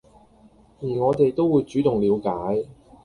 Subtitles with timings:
[0.79, 2.67] 而我哋都會主動了解